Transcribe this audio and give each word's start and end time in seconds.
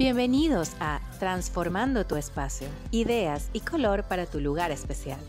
Bienvenidos 0.00 0.70
a 0.80 1.02
Transformando 1.18 2.06
tu 2.06 2.16
espacio, 2.16 2.66
ideas 2.90 3.50
y 3.52 3.60
color 3.60 4.08
para 4.08 4.24
tu 4.24 4.40
lugar 4.40 4.70
especial. 4.70 5.20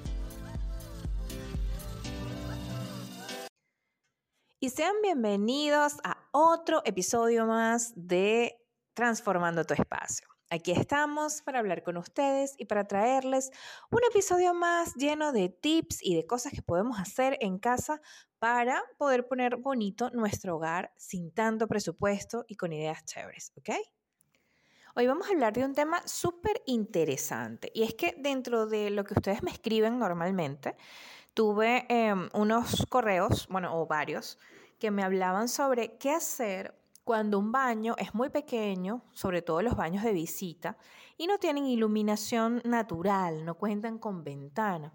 Y 4.62 4.70
sean 4.70 4.96
bienvenidos 5.04 5.98
a 6.06 6.26
otro 6.32 6.84
episodio 6.86 7.46
más 7.46 7.92
de 7.98 8.66
Transformando 8.94 9.66
tu 9.66 9.74
espacio. 9.74 10.26
Aquí 10.50 10.72
estamos 10.72 11.42
para 11.42 11.60
hablar 11.60 11.84
con 11.84 11.98
ustedes 11.98 12.56
y 12.58 12.64
para 12.64 12.88
traerles 12.88 13.52
un 13.92 14.00
episodio 14.10 14.54
más 14.54 14.96
lleno 14.96 15.34
de 15.34 15.50
tips 15.50 15.98
y 16.02 16.16
de 16.16 16.26
cosas 16.26 16.54
que 16.54 16.62
podemos 16.62 16.98
hacer 16.98 17.38
en 17.42 17.60
casa 17.60 18.00
para 18.40 18.82
poder 18.98 19.28
poner 19.28 19.58
bonito 19.58 20.12
nuestro 20.12 20.56
hogar 20.56 20.94
sin 20.96 21.34
tanto 21.34 21.68
presupuesto 21.68 22.46
y 22.48 22.56
con 22.56 22.72
ideas 22.72 23.04
chéveres, 23.04 23.52
¿ok? 23.58 23.72
Hoy 24.94 25.08
vamos 25.08 25.30
a 25.30 25.32
hablar 25.32 25.54
de 25.54 25.64
un 25.64 25.74
tema 25.74 26.06
súper 26.06 26.62
interesante 26.66 27.72
y 27.74 27.84
es 27.84 27.94
que 27.94 28.14
dentro 28.18 28.66
de 28.66 28.90
lo 28.90 29.06
que 29.06 29.14
ustedes 29.14 29.42
me 29.42 29.50
escriben 29.50 29.98
normalmente, 29.98 30.76
tuve 31.34 31.86
em, 31.88 32.28
unos 32.34 32.86
correos, 32.90 33.48
bueno, 33.48 33.80
o 33.80 33.88
varios, 33.88 34.38
que 34.80 34.92
me 34.92 35.04
hablaban 35.04 35.48
sobre 35.48 35.98
qué 35.98 36.12
hacer 36.12 36.78
cuando 37.06 37.40
un 37.40 37.54
baño 37.54 37.96
es 37.98 38.14
muy 38.14 38.30
pequeño, 38.30 39.02
sobre 39.14 39.42
todo 39.42 39.62
los 39.62 39.78
baños 39.78 40.04
de 40.04 40.12
visita, 40.12 40.78
y 41.16 41.26
no 41.26 41.38
tienen 41.38 41.68
iluminación 41.68 42.62
natural, 42.66 43.46
no 43.46 43.56
cuentan 43.56 43.98
con 43.98 44.26
ventana. 44.26 44.92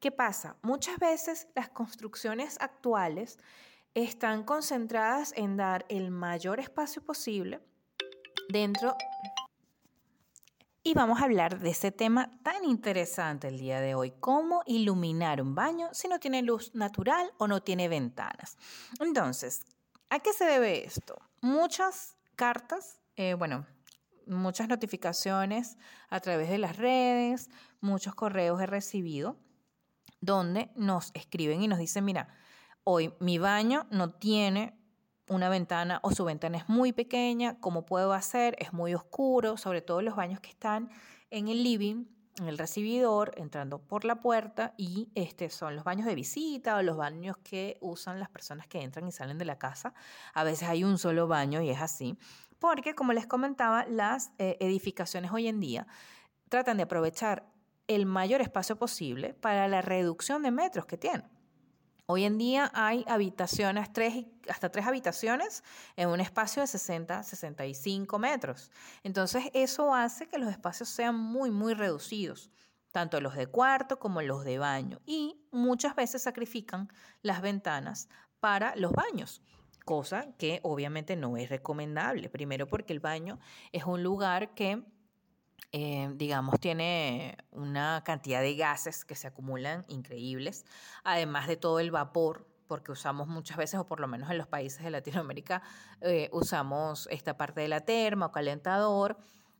¿Qué 0.00 0.10
pasa? 0.10 0.56
Muchas 0.62 0.98
veces 0.98 1.46
las 1.54 1.68
construcciones 1.68 2.60
actuales 2.60 3.38
están 3.94 4.42
concentradas 4.42 5.32
en 5.36 5.56
dar 5.56 5.86
el 5.88 6.10
mayor 6.10 6.58
espacio 6.58 7.04
posible 7.04 7.60
dentro 8.48 8.96
y 10.82 10.94
vamos 10.94 11.20
a 11.20 11.24
hablar 11.24 11.58
de 11.58 11.68
ese 11.70 11.92
tema 11.92 12.30
tan 12.42 12.64
interesante 12.64 13.48
el 13.48 13.58
día 13.58 13.80
de 13.80 13.94
hoy, 13.94 14.14
cómo 14.20 14.62
iluminar 14.64 15.42
un 15.42 15.54
baño 15.54 15.90
si 15.92 16.08
no 16.08 16.18
tiene 16.18 16.40
luz 16.40 16.74
natural 16.74 17.30
o 17.36 17.46
no 17.46 17.62
tiene 17.62 17.88
ventanas. 17.88 18.56
Entonces, 18.98 19.66
¿a 20.08 20.20
qué 20.20 20.32
se 20.32 20.46
debe 20.46 20.86
esto? 20.86 21.20
Muchas 21.42 22.16
cartas, 22.36 23.02
eh, 23.16 23.34
bueno, 23.34 23.66
muchas 24.26 24.68
notificaciones 24.68 25.76
a 26.08 26.20
través 26.20 26.48
de 26.48 26.56
las 26.56 26.76
redes, 26.78 27.50
muchos 27.82 28.14
correos 28.14 28.60
he 28.62 28.66
recibido 28.66 29.36
donde 30.20 30.70
nos 30.74 31.10
escriben 31.12 31.60
y 31.60 31.68
nos 31.68 31.78
dicen, 31.78 32.04
mira, 32.06 32.28
hoy 32.84 33.12
mi 33.20 33.36
baño 33.36 33.86
no 33.90 34.12
tiene 34.12 34.77
una 35.28 35.48
ventana 35.48 36.00
o 36.02 36.12
su 36.12 36.24
ventana 36.24 36.58
es 36.58 36.68
muy 36.68 36.92
pequeña, 36.92 37.58
¿cómo 37.60 37.84
puedo 37.86 38.12
hacer? 38.12 38.56
Es 38.58 38.72
muy 38.72 38.94
oscuro, 38.94 39.56
sobre 39.56 39.82
todo 39.82 40.02
los 40.02 40.16
baños 40.16 40.40
que 40.40 40.50
están 40.50 40.90
en 41.30 41.48
el 41.48 41.62
living, 41.62 42.06
en 42.38 42.48
el 42.48 42.58
recibidor, 42.58 43.32
entrando 43.36 43.78
por 43.78 44.04
la 44.04 44.20
puerta 44.20 44.74
y 44.76 45.10
este 45.14 45.50
son 45.50 45.76
los 45.76 45.84
baños 45.84 46.06
de 46.06 46.14
visita 46.14 46.76
o 46.76 46.82
los 46.82 46.96
baños 46.96 47.36
que 47.38 47.78
usan 47.80 48.20
las 48.20 48.28
personas 48.28 48.66
que 48.66 48.82
entran 48.82 49.06
y 49.08 49.12
salen 49.12 49.38
de 49.38 49.44
la 49.44 49.58
casa. 49.58 49.94
A 50.34 50.44
veces 50.44 50.68
hay 50.68 50.84
un 50.84 50.98
solo 50.98 51.26
baño 51.28 51.60
y 51.60 51.70
es 51.70 51.80
así, 51.80 52.16
porque 52.58 52.94
como 52.94 53.12
les 53.12 53.26
comentaba, 53.26 53.86
las 53.86 54.32
eh, 54.38 54.56
edificaciones 54.60 55.30
hoy 55.32 55.48
en 55.48 55.60
día 55.60 55.86
tratan 56.48 56.76
de 56.76 56.84
aprovechar 56.84 57.46
el 57.86 58.06
mayor 58.06 58.40
espacio 58.40 58.76
posible 58.76 59.34
para 59.34 59.66
la 59.68 59.82
reducción 59.82 60.42
de 60.42 60.50
metros 60.50 60.86
que 60.86 60.98
tienen. 60.98 61.37
Hoy 62.10 62.24
en 62.24 62.38
día 62.38 62.70
hay 62.72 63.04
habitaciones, 63.06 63.92
tres, 63.92 64.24
hasta 64.48 64.70
tres 64.70 64.86
habitaciones 64.86 65.62
en 65.94 66.08
un 66.08 66.20
espacio 66.20 66.62
de 66.62 66.66
60, 66.66 67.22
65 67.22 68.18
metros. 68.18 68.70
Entonces 69.02 69.50
eso 69.52 69.94
hace 69.94 70.26
que 70.26 70.38
los 70.38 70.48
espacios 70.48 70.88
sean 70.88 71.16
muy, 71.16 71.50
muy 71.50 71.74
reducidos, 71.74 72.50
tanto 72.92 73.20
los 73.20 73.36
de 73.36 73.46
cuarto 73.46 73.98
como 73.98 74.22
los 74.22 74.42
de 74.42 74.56
baño. 74.58 75.02
Y 75.04 75.38
muchas 75.50 75.94
veces 75.94 76.22
sacrifican 76.22 76.88
las 77.20 77.42
ventanas 77.42 78.08
para 78.40 78.74
los 78.76 78.92
baños 78.92 79.42
cosa 79.84 80.34
que 80.36 80.60
obviamente 80.64 81.16
no 81.16 81.38
es 81.38 81.48
recomendable. 81.48 82.28
Primero 82.28 82.66
porque 82.66 82.92
el 82.92 83.00
baño 83.00 83.38
es 83.72 83.84
un 83.84 84.02
lugar 84.02 84.54
que 84.54 84.82
eh, 85.72 86.10
digamos, 86.14 86.58
tiene 86.60 87.36
una 87.50 88.02
cantidad 88.04 88.40
de 88.40 88.56
gases 88.56 89.04
que 89.04 89.14
se 89.14 89.26
acumulan 89.26 89.84
increíbles, 89.88 90.64
además 91.04 91.46
de 91.46 91.56
todo 91.56 91.78
el 91.80 91.90
vapor, 91.90 92.46
porque 92.66 92.92
usamos 92.92 93.28
muchas 93.28 93.56
veces, 93.56 93.78
o 93.78 93.86
por 93.86 94.00
lo 94.00 94.08
menos 94.08 94.30
en 94.30 94.38
los 94.38 94.46
países 94.46 94.82
de 94.82 94.90
Latinoamérica, 94.90 95.62
eh, 96.00 96.30
usamos 96.32 97.08
esta 97.10 97.36
parte 97.36 97.60
de 97.60 97.68
la 97.68 97.80
terma 97.80 98.26
o 98.26 98.32
calentador 98.32 99.18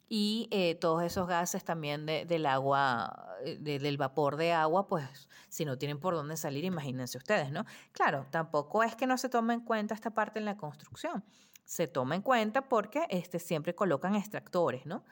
y 0.09 0.49
eh, 0.51 0.75
todos 0.77 1.03
esos 1.03 1.29
gases 1.29 1.65
también 1.65 2.07
del 2.07 2.47
agua, 2.47 3.37
del 3.61 3.99
vapor 3.99 4.37
de 4.37 4.53
agua, 4.53 4.87
pues 4.87 5.29
si 5.51 5.67
no 5.67 5.77
tienen 5.77 6.01
por 6.01 6.15
dónde 6.15 6.39
salir, 6.39 6.65
imagínense 6.65 7.19
ustedes, 7.19 7.51
¿no? 7.51 7.67
Claro, 7.93 8.27
tampoco 8.31 8.83
es 8.83 8.97
que 8.97 9.07
no 9.07 9.19
se 9.19 9.29
tome 9.29 9.53
en 9.53 9.61
cuenta 9.61 9.95
esta 9.95 10.11
parte 10.11 10.39
en 10.39 10.47
la 10.47 10.57
construcción, 10.57 11.23
se 11.67 11.87
toma 11.87 12.15
en 12.15 12.23
cuenta 12.23 12.69
porque 12.69 13.07
este, 13.11 13.39
siempre 13.39 13.75
colocan 13.75 14.15
extractores, 14.15 14.87
¿no? 14.87 15.05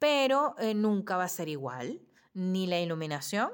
Pero 0.00 0.56
eh, 0.58 0.74
nunca 0.74 1.16
va 1.16 1.24
a 1.24 1.28
ser 1.28 1.48
igual, 1.48 2.00
ni 2.34 2.66
la 2.66 2.80
iluminación, 2.80 3.50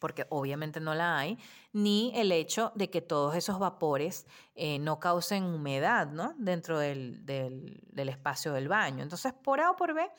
porque 0.00 0.26
obviamente 0.30 0.80
no 0.80 0.94
la 0.94 1.18
hay, 1.18 1.38
ni 1.72 2.10
el 2.16 2.32
hecho 2.32 2.72
de 2.74 2.90
que 2.90 3.02
todos 3.02 3.36
esos 3.36 3.60
vapores 3.60 4.26
eh, 4.56 4.80
no 4.80 4.98
causen 4.98 5.44
humedad 5.44 6.08
¿no? 6.08 6.34
dentro 6.38 6.80
del, 6.80 7.24
del, 7.24 8.08
espacio 8.08 8.52
del 8.52 8.66
baño. 8.66 9.04
Entonces, 9.04 9.32
por 9.32 9.60
A 9.60 9.70
o 9.70 9.76
por 9.76 9.94
B, 9.94 10.10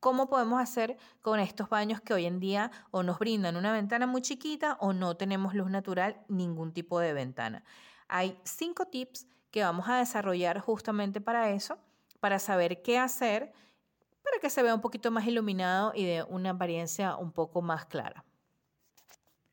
¿Cómo 0.00 0.28
podemos 0.28 0.60
hacer 0.62 0.96
con 1.22 1.40
estos 1.40 1.68
baños 1.70 2.00
que 2.00 2.14
hoy 2.14 2.24
en 2.24 2.38
día 2.38 2.70
o 2.92 3.02
nos 3.02 3.18
brindan 3.18 3.56
una 3.56 3.72
ventana 3.72 4.06
muy 4.06 4.22
chiquita 4.22 4.76
o 4.80 4.92
no 4.92 5.16
tenemos 5.16 5.54
luz 5.54 5.70
natural, 5.70 6.24
ningún 6.28 6.72
tipo 6.72 7.00
de 7.00 7.12
ventana? 7.12 7.64
Hay 8.06 8.38
cinco 8.44 8.86
tips 8.86 9.26
que 9.50 9.64
vamos 9.64 9.88
a 9.88 9.96
desarrollar 9.96 10.60
justamente 10.60 11.20
para 11.20 11.50
eso, 11.50 11.78
para 12.20 12.38
saber 12.38 12.80
qué 12.80 12.96
hacer 12.96 13.52
que 14.40 14.50
se 14.50 14.62
vea 14.62 14.74
un 14.74 14.80
poquito 14.80 15.10
más 15.10 15.26
iluminado 15.26 15.92
y 15.94 16.04
de 16.04 16.22
una 16.24 16.50
apariencia 16.50 17.16
un 17.16 17.32
poco 17.32 17.62
más 17.62 17.86
clara. 17.86 18.24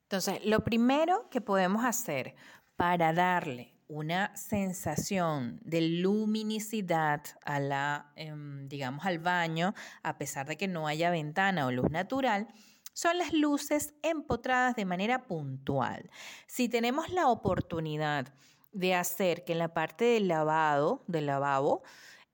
Entonces, 0.03 0.45
lo 0.45 0.63
primero 0.63 1.29
que 1.29 1.41
podemos 1.41 1.83
hacer 1.83 2.35
para 2.75 3.13
darle 3.13 3.75
una 3.87 4.35
sensación 4.35 5.59
de 5.63 5.81
luminicidad 5.81 7.21
a 7.43 7.59
la, 7.59 8.11
em, 8.15 8.67
digamos, 8.67 9.05
al 9.05 9.19
baño, 9.19 9.73
a 10.03 10.17
pesar 10.17 10.47
de 10.47 10.57
que 10.57 10.67
no 10.67 10.87
haya 10.87 11.09
ventana 11.09 11.65
o 11.65 11.71
luz 11.71 11.89
natural, 11.89 12.47
son 12.93 13.17
las 13.17 13.33
luces 13.33 13.93
empotradas 14.01 14.75
de 14.75 14.85
manera 14.85 15.27
puntual. 15.27 16.09
Si 16.47 16.69
tenemos 16.69 17.09
la 17.09 17.27
oportunidad 17.27 18.33
de 18.71 18.95
hacer 18.95 19.43
que 19.43 19.53
en 19.53 19.59
la 19.59 19.73
parte 19.73 20.05
del 20.05 20.27
lavado, 20.27 21.03
del 21.07 21.25
lavabo, 21.25 21.83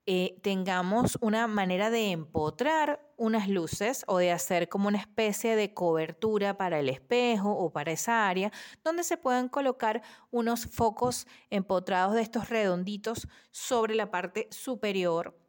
eh, 0.05 0.39
tengamos 0.41 1.17
una 1.21 1.47
manera 1.47 1.89
de 1.89 2.11
empotrar 2.11 3.07
unas 3.17 3.47
luces 3.47 4.03
o 4.07 4.17
de 4.17 4.31
hacer 4.31 4.67
como 4.67 4.87
una 4.87 4.97
especie 4.97 5.55
de 5.55 5.73
cobertura 5.73 6.57
para 6.57 6.79
el 6.79 6.89
espejo 6.89 7.51
o 7.51 7.71
para 7.71 7.91
esa 7.91 8.27
área 8.27 8.51
donde 8.83 9.03
se 9.03 9.17
puedan 9.17 9.47
colocar 9.47 10.01
unos 10.31 10.65
focos 10.65 11.27
empotrados 11.51 12.15
de 12.15 12.21
estos 12.21 12.49
redonditos 12.49 13.27
sobre 13.51 13.93
la 13.93 14.09
parte 14.09 14.47
superior 14.51 15.40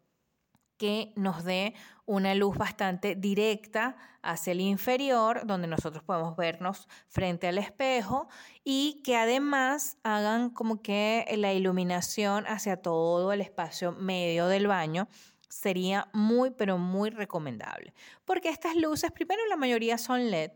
que 0.76 1.12
nos 1.16 1.44
dé 1.44 1.74
una 2.06 2.34
luz 2.34 2.56
bastante 2.56 3.14
directa 3.14 3.96
hacia 4.22 4.52
el 4.52 4.60
inferior, 4.60 5.46
donde 5.46 5.68
nosotros 5.68 6.02
podemos 6.02 6.36
vernos 6.36 6.88
frente 7.08 7.48
al 7.48 7.58
espejo 7.58 8.28
y 8.64 9.00
que 9.04 9.16
además 9.16 9.98
hagan 10.02 10.50
como 10.50 10.82
que 10.82 11.26
la 11.36 11.52
iluminación 11.52 12.44
hacia 12.46 12.76
todo 12.76 13.32
el 13.32 13.40
espacio 13.40 13.92
medio 13.92 14.46
del 14.46 14.66
baño 14.66 15.08
sería 15.48 16.08
muy, 16.12 16.50
pero 16.50 16.78
muy 16.78 17.10
recomendable. 17.10 17.94
Porque 18.24 18.48
estas 18.48 18.74
luces, 18.76 19.12
primero 19.12 19.44
la 19.46 19.56
mayoría 19.56 19.98
son 19.98 20.30
LED. 20.30 20.52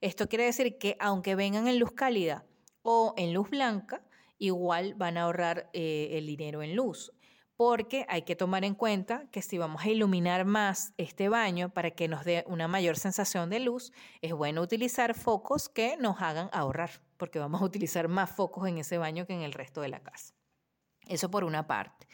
Esto 0.00 0.28
quiere 0.28 0.44
decir 0.44 0.78
que 0.78 0.96
aunque 0.98 1.34
vengan 1.34 1.68
en 1.68 1.78
luz 1.78 1.92
cálida 1.92 2.44
o 2.82 3.14
en 3.16 3.32
luz 3.32 3.50
blanca, 3.50 4.02
igual 4.38 4.94
van 4.94 5.18
a 5.18 5.22
ahorrar 5.22 5.70
eh, 5.72 6.10
el 6.12 6.26
dinero 6.26 6.62
en 6.62 6.74
luz 6.74 7.12
porque 7.60 8.06
hay 8.08 8.22
que 8.22 8.36
tomar 8.36 8.64
en 8.64 8.74
cuenta 8.74 9.26
que 9.30 9.42
si 9.42 9.58
vamos 9.58 9.82
a 9.82 9.90
iluminar 9.90 10.46
más 10.46 10.94
este 10.96 11.28
baño 11.28 11.68
para 11.68 11.90
que 11.90 12.08
nos 12.08 12.24
dé 12.24 12.42
una 12.46 12.68
mayor 12.68 12.96
sensación 12.96 13.50
de 13.50 13.60
luz, 13.60 13.92
es 14.22 14.32
bueno 14.32 14.62
utilizar 14.62 15.14
focos 15.14 15.68
que 15.68 15.98
nos 15.98 16.22
hagan 16.22 16.48
ahorrar, 16.54 17.02
porque 17.18 17.38
vamos 17.38 17.60
a 17.60 17.64
utilizar 17.66 18.08
más 18.08 18.30
focos 18.30 18.66
en 18.66 18.78
ese 18.78 18.96
baño 18.96 19.26
que 19.26 19.34
en 19.34 19.42
el 19.42 19.52
resto 19.52 19.82
de 19.82 19.90
la 19.90 20.00
casa. 20.00 20.32
Eso 21.06 21.30
por 21.30 21.44
una 21.44 21.66
parte. 21.66 22.08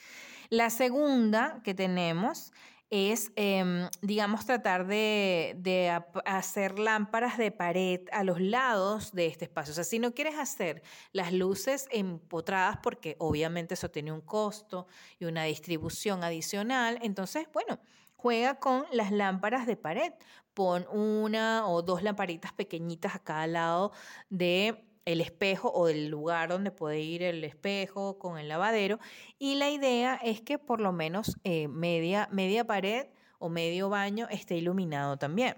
La 0.49 0.69
segunda 0.69 1.61
que 1.63 1.75
tenemos 1.75 2.53
es, 2.91 3.33
em, 3.37 3.89
digamos, 4.01 4.47
tratar 4.47 4.87
de, 4.87 6.03
hacer 6.25 6.79
lámparas 6.79 7.37
de 7.37 7.51
pared 7.51 8.01
a 8.13 8.23
los 8.25 8.41
lados 8.41 9.13
de 9.13 9.27
este 9.27 9.47
espacio. 9.47 9.73
O 9.73 9.75
sea, 9.75 9.85
si 9.85 9.99
no 9.99 10.13
quieres 10.15 10.39
hacer 10.39 10.83
las 11.13 11.33
luces 11.33 11.89
empotradas, 11.91 12.79
porque 12.83 13.17
obviamente 13.19 13.75
eso 13.75 13.91
tiene 13.91 14.13
un 14.13 14.21
costo 14.21 14.87
y 15.19 15.25
una 15.25 15.45
distribución 15.45 16.23
adicional, 16.23 16.99
entonces, 17.03 17.49
bueno, 17.53 17.81
juega 18.17 18.59
con 18.61 18.85
las 18.93 19.11
lámparas 19.11 19.67
de 19.67 19.77
pared. 19.77 20.13
Pon 20.55 20.87
una 20.91 21.69
o 21.69 21.83
dos 21.83 22.03
lamparitas 22.03 22.53
pequeñitas 22.53 23.15
a 23.15 23.19
cada 23.19 23.47
lado 23.47 23.93
de 24.31 24.87
el 25.07 25.21
espejo 25.21 25.73
o 25.73 25.87
del 25.87 26.09
lugar 26.09 26.51
donde 26.51 26.71
puede 26.71 27.01
ir 27.01 27.23
el 27.23 27.43
espejo 27.45 28.19
con 28.19 28.39
el 28.39 28.49
lavadero. 28.49 28.99
Y 29.39 29.55
la 29.55 29.71
idea 29.71 30.17
es 30.23 30.43
que 30.43 30.59
por 30.59 30.81
lo 30.81 30.93
menos 30.93 31.39
eh, 31.45 31.69
media, 31.69 32.29
media 32.33 32.67
pared 32.67 33.07
o 33.39 33.49
medio 33.49 33.89
baño 33.89 34.27
esté 34.31 34.57
iluminado 34.57 35.17
también. 35.17 35.57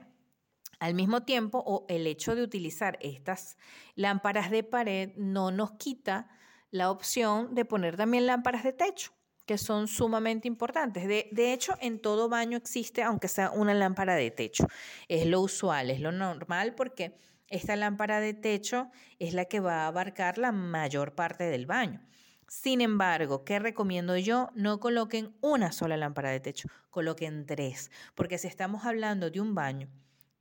Al 0.79 0.95
mismo 0.95 1.23
tiempo, 1.23 1.63
o 1.67 1.87
el 1.89 2.07
hecho 2.07 2.37
de 2.37 2.43
utilizar 2.43 2.99
estas 3.01 3.57
lámparas 3.97 4.51
de 4.51 4.63
pared 4.63 5.11
no 5.17 5.51
nos 5.51 5.73
quita 5.73 6.29
la 6.71 6.91
opción 6.91 7.55
de 7.55 7.65
poner 7.65 7.97
también 7.97 8.27
lámparas 8.27 8.63
de 8.63 8.73
techo 8.73 9.13
que 9.47 9.57
son 9.57 9.89
sumamente 9.89 10.47
importantes. 10.47 11.09
De, 11.09 11.31
de, 11.33 11.55
hecho, 11.55 11.75
en 11.81 12.01
todo 12.03 12.29
baño 12.29 12.59
existe, 12.59 13.03
aunque 13.03 13.29
sea 13.29 13.51
una 13.51 13.73
lámpara 13.73 14.15
de 14.15 14.31
techo. 14.31 14.67
Es 15.09 15.25
lo 15.25 15.41
usual, 15.41 15.91
es 15.91 16.01
lo 16.01 16.13
normal 16.13 16.75
porque 16.75 17.17
esta 17.49 17.77
lámpara 17.77 18.21
de 18.21 18.35
techo 18.35 18.91
es 19.19 19.35
la 19.35 19.47
que 19.47 19.61
va 19.61 19.85
a 19.85 19.87
abarcar 19.89 20.39
la 20.39 20.53
mayor 20.53 21.15
parte 21.15 21.45
del 21.45 21.67
baño. 21.67 22.03
Sin 22.47 22.81
embargo, 22.81 23.45
¿qué 23.45 23.59
recomiendo 23.59 24.17
yo? 24.17 24.51
No 24.55 24.81
coloquen 24.81 25.35
una 25.41 25.71
sola 25.73 25.97
lámpara 25.97 26.31
de 26.31 26.41
techo, 26.41 26.69
coloquen 26.91 27.45
tres, 27.45 27.91
porque 28.15 28.39
si 28.39 28.49
estamos 28.49 28.87
hablando 28.87 29.31
de 29.31 29.41
un 29.41 29.55
baño 29.55 29.91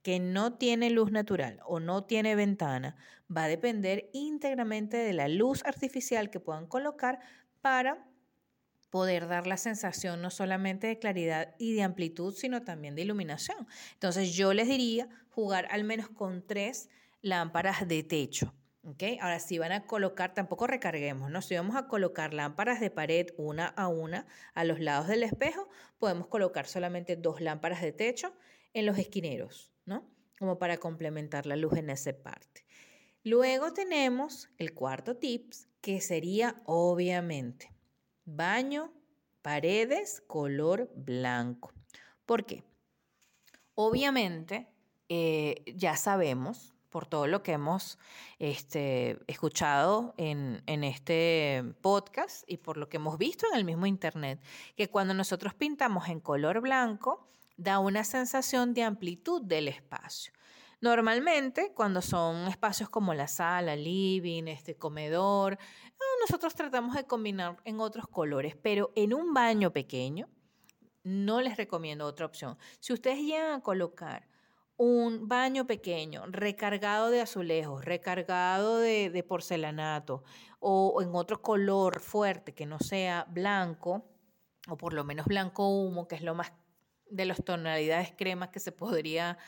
que 0.02 0.20
no 0.20 0.54
tiene 0.54 0.88
luz 0.88 1.10
natural 1.10 1.60
o 1.66 1.80
no 1.80 2.04
tiene 2.04 2.34
ventana, 2.34 2.96
va 3.34 3.44
a 3.44 3.48
depender 3.48 4.08
íntegramente 4.14 4.96
de 4.96 5.12
la 5.12 5.28
luz 5.28 5.62
artificial 5.66 6.30
que 6.30 6.40
puedan 6.40 6.66
colocar 6.66 7.20
para 7.60 8.08
poder 8.90 9.28
dar 9.28 9.46
la 9.46 9.56
sensación 9.56 10.22
no 10.22 10.30
solamente 10.30 10.86
de 10.86 10.98
claridad 10.98 11.54
y 11.58 11.74
de 11.74 11.82
amplitud, 11.82 12.34
sino 12.34 12.62
también 12.62 12.94
de 12.94 13.02
iluminación. 13.02 13.66
Entonces 13.94 14.34
yo 14.34 14.52
les 14.54 14.68
diría 14.68 15.08
jugar 15.30 15.68
al 15.70 15.84
menos 15.84 16.08
con 16.08 16.46
tres 16.46 16.88
lámparas 17.20 17.86
de 17.86 18.02
techo. 18.02 18.54
¿okay? 18.82 19.18
Ahora, 19.20 19.40
si 19.40 19.58
van 19.58 19.72
a 19.72 19.86
colocar, 19.86 20.34
tampoco 20.34 20.66
recarguemos, 20.66 21.30
¿no? 21.30 21.42
Si 21.42 21.54
vamos 21.54 21.76
a 21.76 21.86
colocar 21.86 22.32
lámparas 22.32 22.80
de 22.80 22.90
pared 22.90 23.28
una 23.36 23.66
a 23.66 23.88
una 23.88 24.26
a 24.54 24.64
los 24.64 24.80
lados 24.80 25.08
del 25.08 25.22
espejo, 25.22 25.68
podemos 25.98 26.28
colocar 26.28 26.66
solamente 26.66 27.16
dos 27.16 27.40
lámparas 27.40 27.82
de 27.82 27.92
techo 27.92 28.34
en 28.72 28.86
los 28.86 28.98
esquineros, 28.98 29.72
¿no? 29.84 30.10
Como 30.38 30.58
para 30.58 30.78
complementar 30.78 31.46
la 31.46 31.56
luz 31.56 31.74
en 31.76 31.90
esa 31.90 32.12
parte. 32.12 32.64
Luego 33.24 33.72
tenemos 33.72 34.48
el 34.56 34.72
cuarto 34.72 35.16
tips, 35.16 35.68
que 35.80 36.00
sería 36.00 36.62
obviamente 36.64 37.77
Baño, 38.30 38.92
paredes, 39.40 40.22
color 40.26 40.90
blanco. 40.94 41.72
¿Por 42.26 42.44
qué? 42.44 42.62
Obviamente, 43.74 44.68
eh, 45.08 45.64
ya 45.74 45.96
sabemos, 45.96 46.74
por 46.90 47.06
todo 47.06 47.26
lo 47.26 47.42
que 47.42 47.52
hemos 47.52 47.98
este, 48.38 49.18
escuchado 49.28 50.12
en, 50.18 50.62
en, 50.66 50.84
este 50.84 51.64
podcast 51.80 52.44
y 52.46 52.58
por 52.58 52.76
lo 52.76 52.90
que 52.90 52.98
hemos 52.98 53.16
visto 53.16 53.46
en 53.50 53.56
el 53.56 53.64
mismo 53.64 53.86
Internet, 53.86 54.42
que 54.76 54.90
cuando 54.90 55.14
nosotros 55.14 55.54
pintamos 55.54 56.10
en 56.10 56.20
color 56.20 56.60
blanco, 56.60 57.26
da 57.56 57.78
una 57.78 58.04
sensación 58.04 58.74
de 58.74 58.82
amplitud 58.82 59.40
del 59.40 59.68
espacio. 59.68 60.34
Normalmente, 60.80 61.72
cuando 61.74 62.00
son 62.00 62.46
espacios 62.46 62.88
como 62.88 63.12
la 63.12 63.26
sala, 63.26 63.74
living, 63.74 64.44
este 64.44 64.76
comedor, 64.76 65.58
ah, 65.60 66.14
nosotros 66.20 66.54
tratamos 66.54 66.94
de 66.94 67.04
combinar 67.04 67.56
en 67.64 67.80
otros 67.80 68.06
colores, 68.06 68.56
pero 68.56 68.92
en 68.94 69.12
un 69.12 69.34
baño 69.34 69.72
pequeño 69.72 70.28
no 71.02 71.40
les 71.40 71.56
recomiendo 71.56 72.04
otra 72.04 72.26
opción. 72.26 72.56
Si 72.78 72.92
ustedes 72.92 73.18
llegan 73.18 73.52
a 73.54 73.62
colocar 73.62 74.28
un 74.76 75.26
baño 75.26 75.66
pequeño, 75.66 76.24
recargado 76.28 77.10
de 77.10 77.20
azulejos, 77.20 77.84
recargado 77.84 78.78
de, 78.78 79.24
porcelanato 79.26 80.22
o, 80.60 81.02
en 81.02 81.10
otro 81.14 81.42
color 81.42 81.98
fuerte 81.98 82.54
que 82.54 82.66
no 82.66 82.78
sea 82.78 83.26
blanco, 83.28 84.04
o 84.68 84.76
por 84.76 84.92
lo 84.92 85.02
menos 85.02 85.26
blanco 85.26 85.68
humo, 85.68 86.06
que 86.06 86.14
es 86.14 86.22
lo 86.22 86.36
más 86.36 86.52
de 87.10 87.24
las 87.24 87.42
tonalidades 87.42 88.12
cremas 88.16 88.50
que 88.50 88.60
se 88.60 88.70
podría 88.70 89.38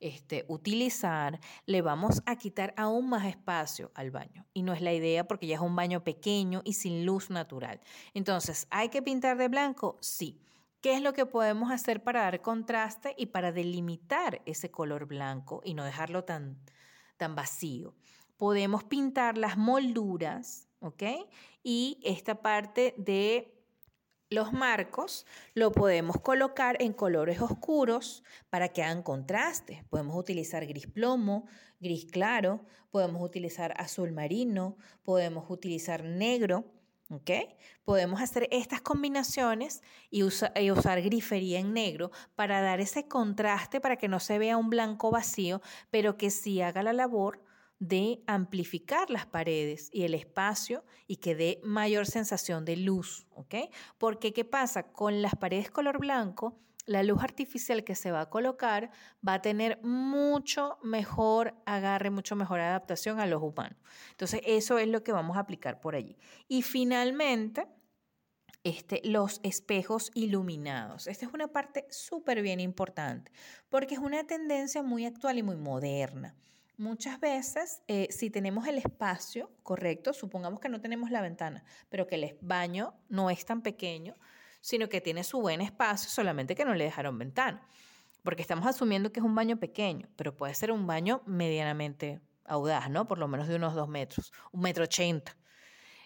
este, 0.00 0.44
utilizar, 0.48 1.40
le 1.66 1.82
vamos 1.82 2.22
a 2.26 2.36
quitar 2.36 2.74
aún 2.76 3.08
más 3.08 3.26
espacio 3.26 3.90
al 3.94 4.10
baño. 4.10 4.46
Y 4.54 4.62
no 4.62 4.72
es 4.72 4.80
la 4.80 4.92
idea 4.92 5.26
porque 5.26 5.46
ya 5.46 5.56
es 5.56 5.60
un 5.60 5.76
baño 5.76 6.04
pequeño 6.04 6.62
y 6.64 6.74
sin 6.74 7.04
luz 7.04 7.30
natural. 7.30 7.80
Entonces, 8.14 8.66
¿hay 8.70 8.88
que 8.88 9.02
pintar 9.02 9.36
de 9.36 9.48
blanco? 9.48 9.98
Sí. 10.00 10.40
¿Qué 10.80 10.94
es 10.94 11.02
lo 11.02 11.12
que 11.12 11.26
podemos 11.26 11.72
hacer 11.72 12.04
para 12.04 12.22
dar 12.22 12.40
contraste 12.40 13.14
y 13.18 13.26
para 13.26 13.50
delimitar 13.50 14.42
ese 14.46 14.70
color 14.70 15.06
blanco 15.06 15.60
y 15.64 15.74
no 15.74 15.84
dejarlo 15.84 16.22
tan, 16.22 16.60
tan 17.16 17.34
vacío? 17.34 17.96
Podemos 18.36 18.84
pintar 18.84 19.36
las 19.36 19.56
molduras, 19.56 20.68
¿ok? 20.78 21.02
Y 21.64 21.98
esta 22.04 22.40
parte 22.40 22.94
de 22.96 23.57
los 24.30 24.52
marcos 24.52 25.26
lo 25.54 25.72
podemos 25.72 26.20
colocar 26.20 26.76
en 26.80 26.92
colores 26.92 27.40
oscuros 27.40 28.22
para 28.50 28.68
que 28.68 28.82
hagan 28.82 29.02
contraste. 29.02 29.84
Podemos 29.88 30.16
utilizar 30.16 30.66
gris 30.66 30.86
plomo, 30.86 31.46
gris 31.80 32.06
claro, 32.06 32.64
podemos 32.90 33.22
utilizar 33.22 33.74
azul 33.78 34.12
marino, 34.12 34.76
podemos 35.02 35.50
utilizar 35.50 36.04
negro. 36.04 36.64
¿ok? 37.10 37.30
Podemos 37.84 38.20
hacer 38.20 38.48
estas 38.50 38.82
combinaciones 38.82 39.82
y, 40.10 40.22
y, 40.56 40.70
usar 40.70 41.00
grifería 41.00 41.58
en 41.58 41.72
negro 41.72 42.10
para 42.34 42.60
dar 42.60 42.80
ese 42.80 43.08
contraste 43.08 43.80
para 43.80 43.96
que 43.96 44.08
no 44.08 44.20
se 44.20 44.38
vea 44.38 44.58
un 44.58 44.68
blanco 44.68 45.10
vacío, 45.10 45.62
pero 45.90 46.18
que 46.18 46.30
sí 46.30 46.60
haga 46.60 46.82
la 46.82 46.92
labor 46.92 47.40
de 47.78 48.22
amplificar 48.26 49.08
las 49.10 49.26
paredes 49.26 49.88
y 49.92 50.04
el 50.04 50.14
espacio 50.14 50.84
y 51.06 51.16
que 51.16 51.34
dé 51.34 51.60
mayor 51.62 52.06
sensación 52.06 52.64
de 52.64 52.76
luz, 52.76 53.26
¿ok? 53.30 53.54
Porque 53.98 54.32
¿qué 54.32 54.44
pasa? 54.44 54.92
Con 54.92 55.22
las 55.22 55.36
paredes 55.36 55.70
color 55.70 55.98
blanco, 55.98 56.58
la 56.86 57.02
luz 57.02 57.22
artificial 57.22 57.84
que 57.84 57.94
se 57.94 58.10
va 58.10 58.22
a 58.22 58.30
colocar 58.30 58.90
va 59.26 59.34
a 59.34 59.42
tener 59.42 59.78
mucho 59.82 60.78
mejor 60.82 61.54
agarre, 61.66 62.10
mucho 62.10 62.34
mejor 62.34 62.60
adaptación 62.60 63.20
a 63.20 63.26
los 63.26 63.42
humanos. 63.42 63.78
Entonces, 64.10 64.40
eso 64.44 64.78
es 64.78 64.88
lo 64.88 65.04
que 65.04 65.12
vamos 65.12 65.36
a 65.36 65.40
aplicar 65.40 65.80
por 65.80 65.94
allí. 65.94 66.16
Y 66.48 66.62
finalmente, 66.62 67.66
este, 68.64 69.02
los 69.04 69.40
espejos 69.42 70.10
iluminados. 70.14 71.06
Esta 71.06 71.26
es 71.26 71.32
una 71.32 71.48
parte 71.48 71.86
súper 71.90 72.42
bien 72.42 72.58
importante 72.58 73.30
porque 73.68 73.94
es 73.94 74.00
una 74.00 74.26
tendencia 74.26 74.82
muy 74.82 75.04
actual 75.04 75.38
y 75.38 75.42
muy 75.42 75.56
moderna. 75.56 76.34
Muchas 76.78 77.18
veces, 77.18 77.82
eh, 77.88 78.06
si 78.10 78.30
tenemos 78.30 78.68
el 78.68 78.78
espacio 78.78 79.50
correcto, 79.64 80.12
supongamos 80.12 80.60
que 80.60 80.68
no 80.68 80.80
tenemos 80.80 81.10
la 81.10 81.20
ventana, 81.20 81.64
pero 81.88 82.06
que 82.06 82.14
el 82.14 82.38
baño 82.40 82.94
no 83.08 83.30
es 83.30 83.44
tan 83.44 83.62
pequeño, 83.62 84.14
sino 84.60 84.88
que 84.88 85.00
tiene 85.00 85.24
su 85.24 85.40
buen 85.40 85.60
espacio, 85.60 86.08
solamente 86.08 86.54
que 86.54 86.64
no 86.64 86.74
le 86.74 86.84
dejaron 86.84 87.18
ventana. 87.18 87.66
Porque 88.22 88.42
estamos 88.42 88.64
asumiendo 88.64 89.10
que 89.10 89.18
es 89.18 89.26
un 89.26 89.34
baño 89.34 89.56
pequeño, 89.56 90.08
pero 90.14 90.36
puede 90.36 90.54
ser 90.54 90.70
un 90.70 90.86
baño 90.86 91.20
medianamente 91.26 92.20
audaz, 92.44 92.88
¿no? 92.88 93.08
Por 93.08 93.18
lo 93.18 93.26
menos 93.26 93.48
de 93.48 93.56
unos 93.56 93.74
dos 93.74 93.88
metros, 93.88 94.32
un 94.52 94.60
metro 94.60 94.84
ochenta. 94.84 95.36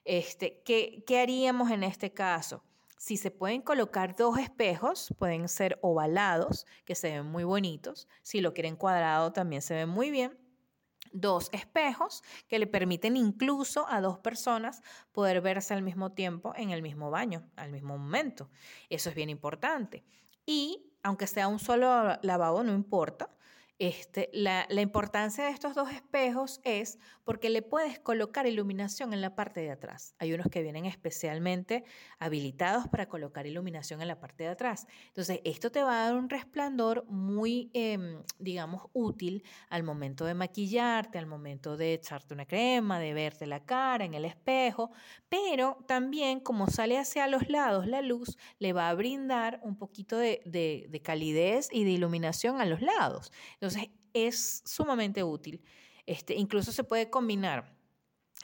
Este, 0.07 0.63
¿qué, 0.65 1.05
¿Qué 1.07 1.21
haríamos 1.21 1.71
en 1.71 1.83
este 1.83 2.15
caso? 2.15 2.65
Si 2.97 3.19
se 3.19 3.31
pueden 3.31 3.61
colocar 3.61 4.17
dos 4.17 4.39
espejos, 4.39 5.13
pueden 5.19 5.51
ser 5.51 5.79
ovalados, 5.83 6.67
que 6.87 6.95
se 6.95 7.11
ven 7.11 7.27
muy 7.27 7.45
bonitos. 7.45 8.09
Si 8.23 8.41
lo 8.41 8.55
quieren 8.55 8.77
cuadrado, 8.77 9.35
también 9.35 9.61
se 9.61 9.75
ven 9.75 9.91
muy 9.91 10.11
bien 10.11 10.41
dos 11.13 11.49
espejos 11.53 12.23
que 12.49 12.59
le 12.59 12.67
permiten 12.67 13.17
incluso 13.17 13.87
a 13.89 14.01
dos 14.01 14.19
personas 14.19 14.83
poder 15.13 15.41
verse 15.41 15.75
al 15.75 15.83
mismo 15.83 16.13
tiempo 16.13 16.53
en 16.57 16.71
el 16.71 16.83
mismo 16.83 17.11
baño, 17.11 17.49
al 17.57 17.73
mismo 17.73 17.99
momento. 17.99 18.51
Eso 18.89 19.09
es 19.09 19.15
bien 19.15 19.31
importante. 19.31 20.05
Y 20.47 20.93
aunque 21.03 21.27
sea 21.27 21.49
un 21.49 21.59
solo 21.59 22.19
lavabo, 22.23 22.63
no 22.63 22.73
importa. 22.73 23.29
Este, 23.83 24.31
la, 24.33 24.65
importancia 24.81 25.43
de 25.43 25.51
estos 25.51 25.75
dos 25.75 25.91
espejos 25.91 26.61
es 26.63 27.01
porque 27.25 27.51
le 27.51 27.63
puedes 27.63 27.99
colocar 27.99 28.47
iluminación 28.47 29.13
en 29.13 29.21
la 29.21 29.35
parte 29.35 29.61
de 29.61 29.73
atrás. 29.73 30.15
Hay 30.21 30.33
unos 30.33 30.47
que 30.53 30.63
vienen 30.63 30.87
especialmente 30.87 31.83
habilitados 32.21 32.87
para 32.87 33.09
colocar 33.09 33.45
iluminación 33.45 34.01
en 34.01 34.07
la 34.07 34.21
parte 34.21 34.45
de 34.45 34.51
atrás. 34.51 34.87
Entonces, 35.09 35.41
esto 35.43 35.73
te 35.73 35.83
va 35.83 36.01
a 36.01 36.07
dar 36.07 36.15
un 36.15 36.31
resplandor 36.31 37.05
muy, 37.09 37.73
eh, 37.75 38.23
digamos, 38.39 38.85
útil 38.93 39.43
al 39.69 39.83
momento 39.83 40.27
de 40.27 40.35
maquillarte, 40.35 41.19
al 41.19 41.27
momento 41.27 41.77
de 41.77 41.95
echarte 41.95 42.35
una 42.35 42.47
crema, 42.47 43.01
de 43.01 43.15
verte 43.15 43.49
la 43.49 43.65
cara 43.65 44.05
en 44.05 44.15
el 44.15 44.25
espejo, 44.25 44.93
pero 45.29 45.79
también 45.89 46.39
como 46.39 46.69
sale 46.69 46.99
hacia 46.99 47.27
los 47.27 47.49
lados 47.49 47.89
la 47.89 48.01
luz, 48.01 48.39
le 48.61 48.73
va 48.73 48.89
a 48.89 48.95
brindar 48.95 49.59
un 49.65 49.77
poquito 49.77 50.19
de, 50.19 50.41
de, 50.45 50.87
de 50.89 51.03
calidez 51.03 51.69
y 51.73 51.83
de 51.83 51.91
iluminación 51.91 52.61
a 52.61 52.65
los 52.65 52.81
lados. 52.81 53.33
Entonces 53.77 53.99
es 54.13 54.63
sumamente 54.65 55.23
útil. 55.23 55.63
Este, 56.07 56.35
incluso 56.35 56.73
se 56.73 56.85
puede 56.85 57.11
combinar. 57.11 57.75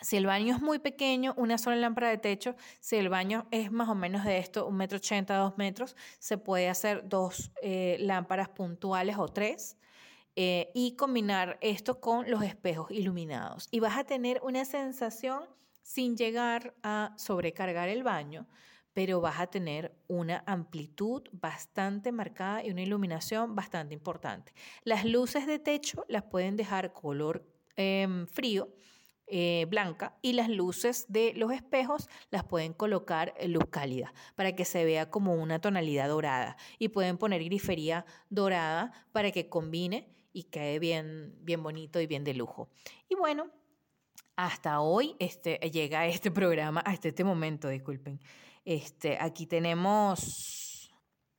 Si 0.00 0.16
el 0.16 0.26
baño 0.26 0.54
es 0.54 0.62
muy 0.62 0.78
pequeño, 0.78 1.34
una 1.36 1.58
sola 1.58 1.76
lámpara 1.76 2.08
de 2.08 2.18
techo. 2.18 2.54
Si 2.80 2.96
el 2.96 3.08
baño 3.08 3.48
es 3.50 3.72
más 3.72 3.88
o 3.88 3.94
menos 3.94 4.24
de 4.24 4.38
esto, 4.38 4.66
un 4.66 4.76
metro 4.76 4.96
ochenta, 4.98 5.36
dos 5.36 5.58
metros, 5.58 5.96
se 6.20 6.38
puede 6.38 6.68
hacer 6.68 7.08
dos 7.08 7.50
eh, 7.62 7.96
lámparas 8.00 8.48
puntuales 8.48 9.16
o 9.18 9.28
tres. 9.28 9.76
Eh, 10.36 10.70
y 10.72 10.94
combinar 10.94 11.58
esto 11.60 12.00
con 12.00 12.30
los 12.30 12.44
espejos 12.44 12.92
iluminados. 12.92 13.66
Y 13.72 13.80
vas 13.80 13.98
a 13.98 14.04
tener 14.04 14.40
una 14.44 14.64
sensación 14.64 15.42
sin 15.82 16.16
llegar 16.16 16.76
a 16.84 17.12
sobrecargar 17.16 17.88
el 17.88 18.04
baño, 18.04 18.46
pero 18.98 19.20
vas 19.20 19.38
a 19.38 19.46
tener 19.46 19.94
una 20.08 20.42
amplitud 20.44 21.22
bastante 21.30 22.10
marcada 22.10 22.64
y 22.64 22.72
una 22.72 22.82
iluminación 22.82 23.54
bastante 23.54 23.94
importante. 23.94 24.52
Las 24.82 25.04
luces 25.04 25.46
de 25.46 25.60
techo 25.60 26.04
las 26.08 26.24
pueden 26.24 26.56
dejar 26.56 26.92
color 26.92 27.46
em, 27.76 28.26
frío, 28.26 28.74
eh, 29.28 29.66
blanca, 29.68 30.18
y 30.20 30.32
las 30.32 30.48
luces 30.48 31.06
de 31.08 31.32
los 31.36 31.52
espejos 31.52 32.08
las 32.32 32.42
pueden 32.42 32.72
colocar 32.72 33.34
luz 33.46 33.66
cálida 33.70 34.12
para 34.34 34.56
que 34.56 34.64
se 34.64 34.84
vea 34.84 35.08
como 35.10 35.36
una 35.36 35.60
tonalidad 35.60 36.08
dorada. 36.08 36.56
Y 36.80 36.88
pueden 36.88 37.18
poner 37.18 37.44
grifería 37.44 38.04
dorada 38.30 38.90
para 39.12 39.30
que 39.30 39.48
combine 39.48 40.12
y 40.32 40.42
quede 40.50 40.80
bien, 40.80 41.36
bien 41.42 41.62
bonito 41.62 42.00
y 42.00 42.08
bien 42.08 42.24
de 42.24 42.34
lujo. 42.34 42.68
Y 43.08 43.14
bueno, 43.14 43.48
hasta 44.34 44.80
hoy 44.80 45.14
este, 45.20 45.58
llega 45.70 46.08
este 46.08 46.30
programa, 46.32 46.80
hasta 46.80 47.06
este 47.06 47.22
momento, 47.22 47.68
disculpen. 47.68 48.18
Este, 48.68 49.16
aquí 49.18 49.46
tenemos 49.46 50.90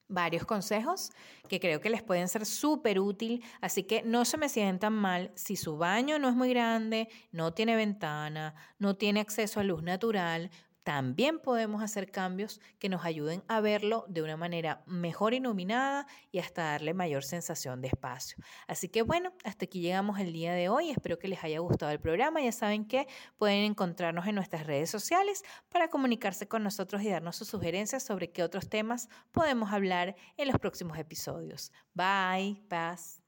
varios 0.08 0.48
consejos 0.48 1.12
que 1.48 1.60
creo 1.60 1.80
que 1.80 1.92
les 1.92 2.02
pueden 2.02 2.28
ser 2.28 2.44
súper 2.44 3.00
útil, 3.00 3.44
así 3.62 3.84
que 3.84 4.02
no 4.02 4.26
se 4.26 4.40
me 4.40 4.50
sientan 4.50 4.94
mal 4.94 5.32
si 5.36 5.56
su 5.56 5.78
baño 5.78 6.18
no 6.18 6.28
es 6.28 6.34
muy 6.34 6.50
grande, 6.50 7.08
no 7.32 7.54
tiene 7.54 7.76
ventana, 7.76 8.56
no 8.80 8.96
tiene 8.96 9.20
acceso 9.20 9.60
a 9.60 9.64
luz 9.64 9.84
natural, 9.84 10.50
también 10.90 11.38
podemos 11.38 11.84
hacer 11.84 12.10
cambios 12.10 12.60
que 12.80 12.90
nos 12.90 13.06
ayuden 13.06 13.44
a 13.48 13.62
verlo 13.62 14.06
de 14.08 14.24
una 14.24 14.38
manera 14.38 14.82
mejor 14.88 15.36
iluminada 15.36 16.08
y 16.32 16.40
hasta 16.40 16.64
darle 16.64 16.96
mayor 16.96 17.24
sensación 17.24 17.80
de 17.80 17.90
espacio. 17.90 18.44
Así 18.66 18.90
que 18.90 19.04
bueno, 19.04 19.32
hasta 19.44 19.66
aquí 19.66 19.82
llegamos 19.82 20.20
el 20.20 20.34
día 20.34 20.52
de 20.52 20.68
hoy. 20.68 20.90
Espero 20.90 21.20
que 21.20 21.28
les 21.28 21.44
haya 21.44 21.60
gustado 21.60 21.92
el 21.92 22.00
programa. 22.00 22.42
Ya 22.42 22.52
saben 22.52 22.88
que 22.88 23.08
pueden 23.38 23.66
encontrarnos 23.66 24.26
en 24.26 24.34
nuestras 24.34 24.66
redes 24.66 24.90
sociales 24.90 25.44
para 25.72 25.92
comunicarse 25.92 26.48
con 26.48 26.64
nosotros 26.64 27.04
y 27.04 27.10
darnos 27.10 27.36
sus 27.36 27.50
sugerencias 27.50 28.02
sobre 28.02 28.32
qué 28.32 28.42
otros 28.42 28.68
temas 28.68 29.10
podemos 29.30 29.72
hablar 29.72 30.16
en 30.38 30.48
los 30.48 30.58
próximos 30.58 30.98
episodios. 30.98 31.72
Bye, 31.94 32.64
paz. 32.68 33.22